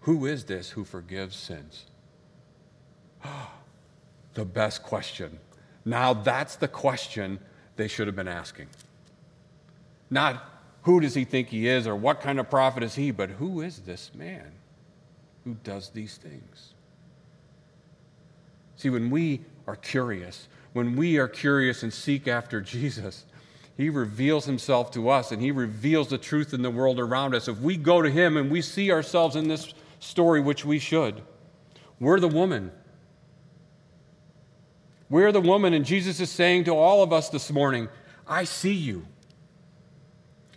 Who 0.00 0.26
is 0.26 0.44
this 0.44 0.70
who 0.70 0.84
forgives 0.84 1.36
sins? 1.36 1.86
the 4.34 4.44
best 4.44 4.82
question. 4.82 5.38
Now 5.84 6.12
that's 6.14 6.56
the 6.56 6.68
question 6.68 7.38
they 7.76 7.88
should 7.88 8.06
have 8.06 8.16
been 8.16 8.28
asking. 8.28 8.66
Not 10.10 10.44
who 10.82 11.00
does 11.00 11.14
he 11.14 11.24
think 11.24 11.48
he 11.48 11.68
is 11.68 11.86
or 11.86 11.96
what 11.96 12.20
kind 12.20 12.38
of 12.38 12.48
prophet 12.48 12.82
is 12.82 12.94
he, 12.94 13.10
but 13.10 13.30
who 13.30 13.60
is 13.60 13.80
this 13.80 14.10
man 14.14 14.52
who 15.44 15.54
does 15.62 15.90
these 15.90 16.16
things? 16.16 16.74
See, 18.76 18.90
when 18.90 19.10
we 19.10 19.42
are 19.66 19.76
curious, 19.76 20.48
when 20.72 20.96
we 20.96 21.18
are 21.18 21.28
curious 21.28 21.82
and 21.82 21.92
seek 21.92 22.28
after 22.28 22.60
Jesus, 22.62 23.24
he 23.76 23.90
reveals 23.90 24.46
himself 24.46 24.90
to 24.92 25.10
us 25.10 25.32
and 25.32 25.42
he 25.42 25.50
reveals 25.50 26.08
the 26.08 26.18
truth 26.18 26.54
in 26.54 26.62
the 26.62 26.70
world 26.70 26.98
around 26.98 27.34
us. 27.34 27.46
If 27.46 27.60
we 27.60 27.76
go 27.76 28.00
to 28.00 28.10
him 28.10 28.36
and 28.36 28.50
we 28.50 28.62
see 28.62 28.90
ourselves 28.90 29.36
in 29.36 29.48
this 29.48 29.74
story, 30.00 30.40
which 30.40 30.64
we 30.64 30.78
should, 30.78 31.20
we're 32.00 32.20
the 32.20 32.28
woman. 32.28 32.72
We're 35.08 35.30
the 35.32 35.40
woman, 35.40 35.72
and 35.72 35.84
Jesus 35.84 36.18
is 36.20 36.30
saying 36.30 36.64
to 36.64 36.72
all 36.72 37.02
of 37.02 37.12
us 37.12 37.28
this 37.28 37.52
morning, 37.52 37.88
I 38.26 38.44
see 38.44 38.72
you. 38.72 39.06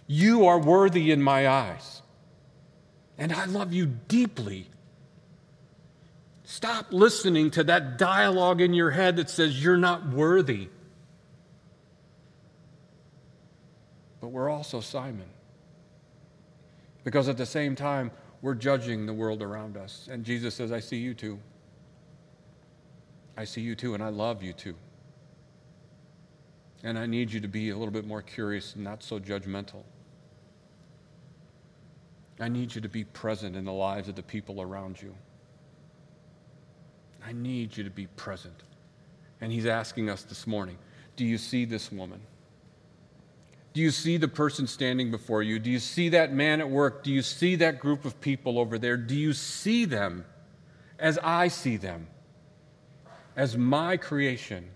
You 0.08 0.48
are 0.48 0.58
worthy 0.58 1.12
in 1.12 1.22
my 1.22 1.48
eyes. 1.48 2.02
And 3.17 3.32
I 3.32 3.46
love 3.46 3.74
you 3.74 3.86
deeply. 3.86 4.67
Stop 6.46 6.88
listening 6.91 7.52
to 7.52 7.63
that 7.65 8.00
dialogue 8.00 8.60
in 8.60 8.74
your 8.74 8.89
head 8.89 9.17
that 9.17 9.30
says 9.30 9.62
you're 9.62 9.78
not 9.78 10.08
worthy. 10.08 10.70
But 14.22 14.30
we're 14.30 14.50
also 14.50 14.80
Simon. 14.80 15.30
Because 17.04 17.30
at 17.30 17.38
the 17.38 17.46
same 17.46 17.76
time, 17.76 18.12
we're 18.42 18.56
judging 18.56 19.06
the 19.06 19.14
world 19.14 19.42
around 19.42 19.78
us. 19.78 20.08
And 20.12 20.24
Jesus 20.24 20.56
says, 20.56 20.72
I 20.72 20.80
see 20.80 20.98
you 20.98 21.14
too. 21.14 21.40
I 23.38 23.46
see 23.46 23.62
you 23.62 23.76
too, 23.76 23.94
and 23.94 24.04
I 24.04 24.10
love 24.10 24.44
you 24.44 24.54
too. 24.54 24.76
And 26.84 26.98
I 26.98 27.06
need 27.06 27.32
you 27.32 27.40
to 27.40 27.48
be 27.48 27.70
a 27.70 27.78
little 27.78 27.94
bit 27.94 28.06
more 28.06 28.22
curious 28.22 28.76
and 28.76 28.84
not 28.84 29.04
so 29.04 29.20
judgmental. 29.20 29.84
I 32.40 32.48
need 32.48 32.74
you 32.74 32.80
to 32.82 32.88
be 32.88 33.04
present 33.04 33.56
in 33.56 33.66
the 33.66 33.74
lives 33.74 34.08
of 34.08 34.16
the 34.16 34.24
people 34.24 34.62
around 34.62 35.02
you. 35.02 35.14
I 37.26 37.34
need 37.34 37.76
you 37.76 37.84
to 37.84 37.90
be 37.90 38.08
present. 38.08 38.64
And 39.42 39.52
he's 39.52 39.66
asking 39.66 40.10
us 40.10 40.24
this 40.24 40.48
morning 40.48 40.78
do 41.16 41.26
you 41.26 41.38
see 41.38 41.66
this 41.66 41.92
woman? 41.92 42.22
Do 43.74 43.82
you 43.82 43.92
see 43.92 44.18
the 44.18 44.28
person 44.28 44.68
standing 44.68 45.12
before 45.12 45.44
you? 45.44 45.60
Do 45.60 45.70
you 45.70 45.80
see 45.80 46.10
that 46.10 46.34
man 46.34 46.60
at 46.60 46.70
work? 46.70 47.04
Do 47.04 47.12
you 47.12 47.22
see 47.22 47.56
that 47.58 47.80
group 47.80 48.04
of 48.04 48.20
people 48.20 48.58
over 48.58 48.80
there? 48.80 48.98
Do 48.98 49.16
you 49.16 49.34
see 49.34 49.86
them 49.86 50.26
as 50.98 51.20
I 51.20 51.50
see 51.50 51.78
them? 51.78 52.08
As 53.36 53.56
my 53.56 53.96
creation, 53.96 54.70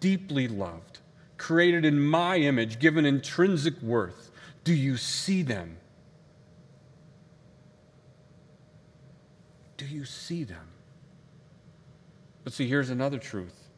deeply 0.00 0.48
loved, 0.48 0.98
created 1.36 1.84
in 1.84 2.00
my 2.00 2.36
image, 2.36 2.78
given 2.78 3.04
intrinsic 3.04 3.80
worth. 3.82 4.30
Do 4.64 4.74
you 4.74 4.96
see 4.96 5.42
them? 5.42 5.76
Do 9.76 9.86
you 9.86 10.04
see 10.04 10.44
them? 10.44 10.66
But 12.42 12.52
see, 12.52 12.66
here's 12.66 12.90
another 12.90 13.18
truth. 13.18 13.68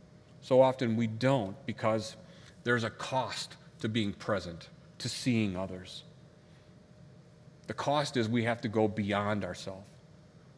So 0.40 0.62
often 0.62 0.96
we 0.96 1.06
don't 1.06 1.54
because 1.66 2.16
there's 2.64 2.84
a 2.84 2.90
cost 2.90 3.56
to 3.80 3.88
being 3.88 4.12
present, 4.12 4.68
to 4.98 5.08
seeing 5.08 5.56
others. 5.56 6.04
The 7.66 7.74
cost 7.74 8.16
is 8.16 8.28
we 8.28 8.44
have 8.44 8.60
to 8.62 8.68
go 8.68 8.88
beyond 8.88 9.44
ourselves. 9.44 9.86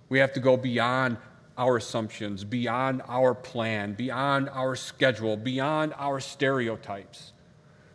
We 0.08 0.18
have 0.18 0.32
to 0.34 0.40
go 0.40 0.56
beyond 0.56 1.16
our 1.56 1.76
assumptions, 1.76 2.44
beyond 2.44 3.02
our 3.08 3.34
plan, 3.34 3.94
beyond 3.94 4.48
our 4.48 4.76
schedule, 4.76 5.36
beyond 5.36 5.94
our 5.98 6.20
stereotypes. 6.20 7.32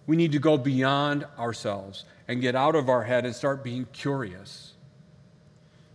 We 0.06 0.16
need 0.16 0.32
to 0.32 0.40
go 0.40 0.58
beyond 0.58 1.26
ourselves 1.38 2.06
and 2.28 2.42
get 2.42 2.56
out 2.56 2.76
of 2.76 2.90
our 2.90 3.04
head 3.04 3.26
and 3.26 3.36
start 3.36 3.64
being 3.64 3.86
curious. 3.92 4.74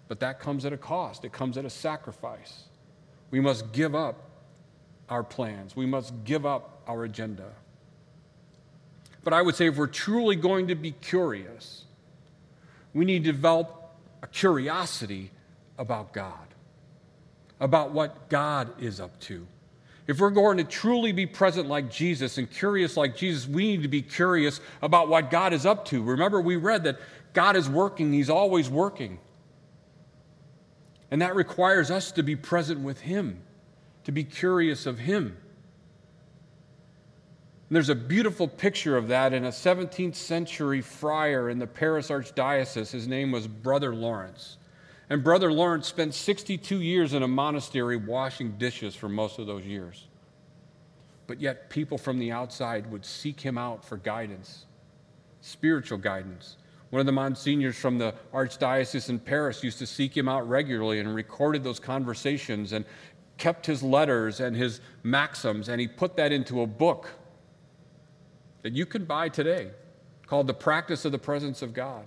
But 0.08 0.20
that 0.20 0.40
comes 0.40 0.64
at 0.64 0.72
a 0.72 0.76
cost, 0.76 1.24
it 1.24 1.32
comes 1.32 1.56
at 1.56 1.64
a 1.64 1.70
sacrifice. 1.70 2.64
We 3.30 3.40
must 3.40 3.72
give 3.72 3.94
up 3.94 4.30
our 5.08 5.22
plans, 5.22 5.74
we 5.74 5.86
must 5.86 6.12
give 6.24 6.44
up 6.44 6.82
our 6.86 7.04
agenda. 7.04 7.52
But 9.24 9.32
I 9.32 9.42
would 9.42 9.54
say 9.54 9.66
if 9.66 9.76
we're 9.76 9.86
truly 9.86 10.36
going 10.36 10.68
to 10.68 10.74
be 10.74 10.92
curious, 10.92 11.84
we 12.92 13.04
need 13.04 13.24
to 13.24 13.32
develop 13.32 13.94
a 14.22 14.26
curiosity 14.26 15.30
about 15.78 16.12
God, 16.12 16.48
about 17.60 17.92
what 17.92 18.28
God 18.28 18.80
is 18.80 19.00
up 19.00 19.18
to. 19.20 19.46
If 20.06 20.18
we're 20.18 20.30
going 20.30 20.58
to 20.58 20.64
truly 20.64 21.12
be 21.12 21.26
present 21.26 21.68
like 21.68 21.90
Jesus 21.90 22.36
and 22.36 22.50
curious 22.50 22.96
like 22.96 23.16
Jesus, 23.16 23.48
we 23.48 23.68
need 23.68 23.82
to 23.82 23.88
be 23.88 24.02
curious 24.02 24.60
about 24.82 25.08
what 25.08 25.30
God 25.30 25.52
is 25.52 25.64
up 25.64 25.84
to. 25.86 26.02
Remember, 26.02 26.40
we 26.40 26.56
read 26.56 26.84
that 26.84 26.98
God 27.32 27.56
is 27.56 27.68
working, 27.68 28.12
He's 28.12 28.28
always 28.28 28.68
working. 28.68 29.18
And 31.10 31.22
that 31.22 31.36
requires 31.36 31.90
us 31.90 32.10
to 32.12 32.22
be 32.22 32.34
present 32.34 32.80
with 32.80 33.02
Him, 33.02 33.42
to 34.04 34.12
be 34.12 34.24
curious 34.24 34.86
of 34.86 34.98
Him. 34.98 35.36
And 37.72 37.76
there's 37.76 37.88
a 37.88 37.94
beautiful 37.94 38.48
picture 38.48 38.98
of 38.98 39.08
that 39.08 39.32
in 39.32 39.46
a 39.46 39.48
17th 39.48 40.14
century 40.14 40.82
friar 40.82 41.48
in 41.48 41.58
the 41.58 41.66
Paris 41.66 42.10
Archdiocese. 42.10 42.90
His 42.90 43.08
name 43.08 43.32
was 43.32 43.48
Brother 43.48 43.94
Lawrence. 43.94 44.58
And 45.08 45.24
Brother 45.24 45.50
Lawrence 45.50 45.88
spent 45.88 46.12
62 46.12 46.82
years 46.82 47.14
in 47.14 47.22
a 47.22 47.28
monastery 47.28 47.96
washing 47.96 48.58
dishes 48.58 48.94
for 48.94 49.08
most 49.08 49.38
of 49.38 49.46
those 49.46 49.64
years. 49.64 50.06
But 51.26 51.40
yet, 51.40 51.70
people 51.70 51.96
from 51.96 52.18
the 52.18 52.30
outside 52.30 52.92
would 52.92 53.06
seek 53.06 53.40
him 53.40 53.56
out 53.56 53.82
for 53.82 53.96
guidance, 53.96 54.66
spiritual 55.40 55.96
guidance. 55.96 56.58
One 56.90 57.00
of 57.00 57.06
the 57.06 57.12
monsignors 57.12 57.76
from 57.76 57.96
the 57.96 58.12
Archdiocese 58.34 59.08
in 59.08 59.18
Paris 59.18 59.64
used 59.64 59.78
to 59.78 59.86
seek 59.86 60.14
him 60.14 60.28
out 60.28 60.46
regularly 60.46 61.00
and 61.00 61.14
recorded 61.14 61.64
those 61.64 61.80
conversations 61.80 62.74
and 62.74 62.84
kept 63.38 63.64
his 63.64 63.82
letters 63.82 64.40
and 64.40 64.54
his 64.54 64.82
maxims, 65.04 65.70
and 65.70 65.80
he 65.80 65.88
put 65.88 66.16
that 66.16 66.32
into 66.32 66.60
a 66.60 66.66
book 66.66 67.08
that 68.62 68.72
you 68.72 68.86
can 68.86 69.04
buy 69.04 69.28
today 69.28 69.70
called 70.26 70.46
The 70.46 70.54
Practice 70.54 71.04
of 71.04 71.12
the 71.12 71.18
Presence 71.18 71.62
of 71.62 71.74
God. 71.74 72.06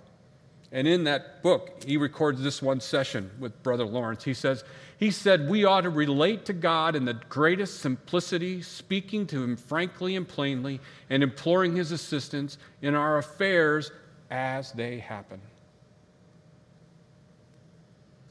And 0.72 0.88
in 0.88 1.04
that 1.06 1.44
book, 1.44 1.84
he 1.86 1.96
records 1.96 2.42
this 2.42 2.62
one 2.62 2.80
session 2.80 3.32
with 3.40 3.62
Brother 3.64 3.86
Lawrence. 3.86 4.24
He 4.24 4.34
says, 4.34 4.64
he 4.98 5.12
said, 5.12 5.50
We 5.50 5.66
ought 5.66 5.82
to 5.82 5.90
relate 5.90 6.46
to 6.46 6.54
God 6.54 6.96
in 6.96 7.06
the 7.06 7.14
greatest 7.14 7.82
simplicity, 7.82 8.62
speaking 8.62 9.28
to 9.28 9.44
Him 9.44 9.58
frankly 9.58 10.16
and 10.16 10.28
plainly, 10.28 10.80
and 11.10 11.22
imploring 11.22 11.76
His 11.76 11.92
assistance 11.92 12.58
in 12.82 12.96
our 12.96 13.18
affairs 13.18 13.92
as 14.32 14.72
they 14.72 15.00
happen. 15.00 15.42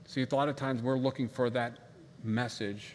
See, 0.07 0.23
a 0.23 0.35
lot 0.35 0.49
of 0.49 0.57
times 0.57 0.83
we're 0.83 0.97
looking 0.97 1.29
for 1.29 1.51
that 1.51 1.79
message. 2.23 2.95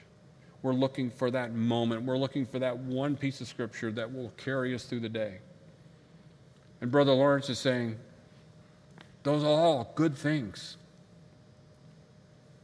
We're 0.61 0.73
looking 0.73 1.09
for 1.09 1.31
that 1.31 1.53
moment. 1.53 2.03
We're 2.03 2.17
looking 2.17 2.45
for 2.45 2.59
that 2.59 2.77
one 2.77 3.15
piece 3.15 3.39
of 3.41 3.47
scripture 3.47 3.91
that 3.93 4.13
will 4.13 4.31
carry 4.37 4.75
us 4.75 4.83
through 4.83 4.99
the 4.99 5.09
day. 5.09 5.39
And 6.81 6.91
Brother 6.91 7.13
Lawrence 7.13 7.49
is 7.49 7.59
saying, 7.59 7.97
those 9.23 9.43
are 9.43 9.47
all 9.47 9.91
good 9.95 10.15
things. 10.15 10.77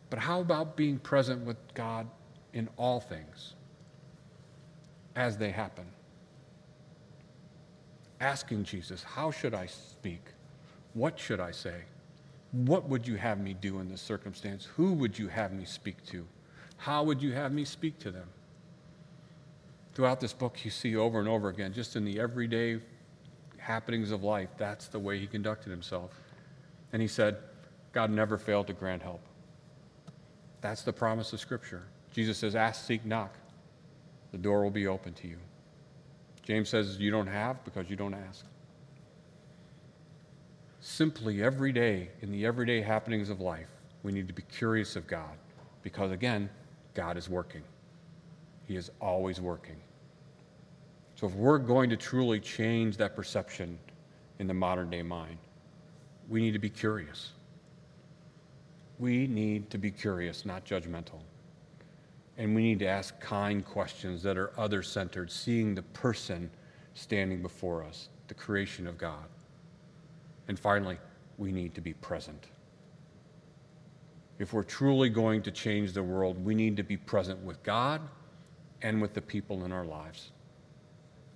But 0.10 0.19
how 0.19 0.41
about 0.41 0.75
being 0.75 0.99
present 0.99 1.45
with 1.45 1.58
God 1.73 2.08
in 2.53 2.69
all 2.77 2.99
things 2.99 3.53
as 5.15 5.38
they 5.38 5.51
happen? 5.51 5.86
Asking 8.21 8.63
Jesus, 8.63 9.03
how 9.03 9.31
should 9.31 9.53
I 9.53 9.65
speak? 9.65 10.21
What 10.93 11.19
should 11.19 11.39
I 11.39 11.51
say? 11.51 11.81
What 12.51 12.88
would 12.88 13.05
you 13.05 13.15
have 13.15 13.39
me 13.39 13.53
do 13.53 13.79
in 13.79 13.89
this 13.89 14.01
circumstance? 14.01 14.65
Who 14.77 14.93
would 14.93 15.19
you 15.19 15.27
have 15.27 15.51
me 15.51 15.65
speak 15.65 16.05
to? 16.05 16.25
How 16.77 17.03
would 17.03 17.21
you 17.21 17.33
have 17.33 17.51
me 17.51 17.65
speak 17.65 17.99
to 17.99 18.11
them? 18.11 18.27
Throughout 19.93 20.19
this 20.19 20.33
book, 20.33 20.63
you 20.65 20.71
see 20.71 20.95
over 20.95 21.19
and 21.19 21.27
over 21.27 21.49
again, 21.49 21.73
just 21.73 21.95
in 21.95 22.03
the 22.03 22.19
everyday 22.19 22.79
happenings 23.57 24.11
of 24.11 24.23
life, 24.23 24.49
that's 24.57 24.88
the 24.88 24.99
way 24.99 25.17
he 25.17 25.25
conducted 25.25 25.69
himself. 25.69 26.11
And 26.93 27.01
he 27.01 27.07
said, 27.07 27.38
God 27.93 28.11
never 28.11 28.38
failed 28.38 28.67
to 28.67 28.73
grant 28.73 29.01
help. 29.01 29.21
That's 30.61 30.81
the 30.81 30.93
promise 30.93 31.31
of 31.33 31.39
Scripture. 31.39 31.83
Jesus 32.11 32.38
says, 32.38 32.55
Ask, 32.55 32.85
seek, 32.85 33.05
knock. 33.05 33.33
The 34.31 34.38
door 34.38 34.63
will 34.63 34.71
be 34.71 34.88
open 34.88 35.13
to 35.13 35.27
you. 35.27 35.38
James 36.43 36.69
says, 36.69 36.97
You 36.99 37.09
don't 37.09 37.27
have 37.27 37.63
because 37.63 37.89
you 37.89 37.95
don't 37.95 38.13
ask. 38.13 38.45
Simply 40.81 41.41
every 41.41 41.71
day, 41.71 42.09
in 42.21 42.31
the 42.31 42.45
everyday 42.45 42.81
happenings 42.81 43.29
of 43.29 43.41
life, 43.41 43.69
we 44.03 44.11
need 44.11 44.27
to 44.27 44.33
be 44.33 44.43
curious 44.43 44.95
of 44.95 45.07
God 45.07 45.38
because, 45.81 46.11
again, 46.11 46.49
God 46.95 47.17
is 47.17 47.29
working. 47.29 47.62
He 48.67 48.75
is 48.75 48.89
always 48.99 49.39
working. 49.39 49.75
So, 51.15 51.27
if 51.27 51.36
we're 51.36 51.60
going 51.60 51.89
to 51.91 51.97
truly 51.97 52.39
change 52.39 52.97
that 52.97 53.15
perception 53.15 53.77
in 54.39 54.47
the 54.47 54.53
modern 54.53 54.89
day 54.89 55.03
mind, 55.03 55.38
we 56.27 56.41
need 56.41 56.53
to 56.53 56.60
be 56.60 56.69
curious. 56.69 57.31
We 58.97 59.27
need 59.27 59.69
to 59.69 59.77
be 59.77 59.91
curious, 59.91 60.45
not 60.45 60.65
judgmental. 60.65 61.19
And 62.38 62.55
we 62.55 62.63
need 62.63 62.79
to 62.79 62.88
ask 62.88 63.19
kind 63.19 63.63
questions 63.63 64.23
that 64.23 64.38
are 64.38 64.51
other 64.58 64.81
centered, 64.81 65.31
seeing 65.31 65.75
the 65.75 65.84
person 65.84 66.49
standing 66.95 67.41
before 67.41 67.84
us, 67.84 68.10
the 68.27 68.34
creation 68.34 68.88
of 68.88 68.97
God. 68.97 69.25
And 70.47 70.60
finally, 70.60 70.97
we 71.38 71.51
need 71.51 71.75
to 71.75 71.81
be 71.81 71.93
present. 71.93 72.47
If 74.38 74.54
we're 74.54 74.63
truly 74.63 75.10
going 75.10 75.41
to 75.43 75.52
change 75.52 75.93
the 75.93 76.04
world, 76.04 76.43
we 76.43 76.56
need 76.56 76.76
to 76.78 76.84
be 76.84 76.98
present 76.98 77.41
with 77.43 77.62
God 77.63 78.02
and 78.82 79.02
with 79.02 79.13
the 79.13 79.21
people 79.21 79.63
in 79.63 79.71
our 79.71 79.86
lives. 79.86 80.32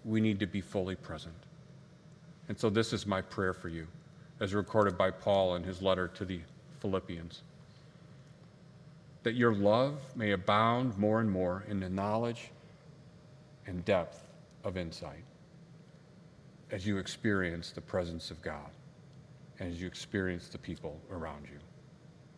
We 0.03 0.19
need 0.21 0.39
to 0.39 0.47
be 0.47 0.61
fully 0.61 0.95
present. 0.95 1.35
And 2.47 2.59
so, 2.59 2.69
this 2.69 2.93
is 2.93 3.05
my 3.05 3.21
prayer 3.21 3.53
for 3.53 3.69
you, 3.69 3.87
as 4.39 4.53
recorded 4.53 4.97
by 4.97 5.11
Paul 5.11 5.55
in 5.55 5.63
his 5.63 5.81
letter 5.81 6.07
to 6.09 6.25
the 6.25 6.41
Philippians 6.81 7.43
that 9.23 9.35
your 9.35 9.53
love 9.53 9.99
may 10.15 10.31
abound 10.31 10.97
more 10.97 11.19
and 11.19 11.29
more 11.29 11.63
in 11.67 11.79
the 11.79 11.89
knowledge 11.89 12.51
and 13.67 13.83
depth 13.85 14.27
of 14.63 14.77
insight 14.77 15.23
as 16.71 16.85
you 16.85 16.97
experience 16.97 17.71
the 17.71 17.81
presence 17.81 18.31
of 18.31 18.41
God 18.41 18.69
and 19.59 19.71
as 19.71 19.81
you 19.81 19.87
experience 19.87 20.47
the 20.47 20.57
people 20.57 20.99
around 21.11 21.45
you. 21.51 21.59